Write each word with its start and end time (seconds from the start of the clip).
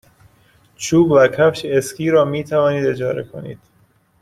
چوب 0.75 1.11
و 1.11 1.27
کفش 1.27 1.65
اسکی 1.65 2.09
را 2.09 2.25
می 2.25 2.43
توانید 2.43 2.85
اجاره 2.85 3.23
کنید. 3.23 3.59